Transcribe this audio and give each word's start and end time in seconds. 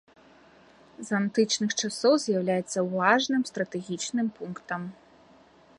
З 1.09 1.17
антычных 1.19 1.71
часоў 1.81 2.13
з'яўляецца 2.25 2.87
важным 2.97 3.41
стратэгічным 3.53 4.27
пунктам. 4.41 4.81